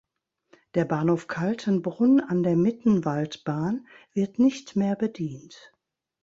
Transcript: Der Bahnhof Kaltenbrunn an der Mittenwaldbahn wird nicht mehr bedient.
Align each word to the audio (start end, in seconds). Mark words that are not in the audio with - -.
Der 0.73 0.85
Bahnhof 0.85 1.27
Kaltenbrunn 1.27 2.21
an 2.21 2.41
der 2.41 2.55
Mittenwaldbahn 2.55 3.85
wird 4.15 4.39
nicht 4.39 4.75
mehr 4.75 4.95
bedient. 4.95 5.73